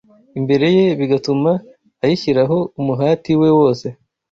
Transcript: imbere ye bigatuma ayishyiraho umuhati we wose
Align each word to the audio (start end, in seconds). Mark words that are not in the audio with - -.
imbere 0.39 0.67
ye 0.77 0.85
bigatuma 0.99 1.51
ayishyiraho 2.03 2.57
umuhati 2.79 3.31
we 3.41 3.49
wose 3.59 3.87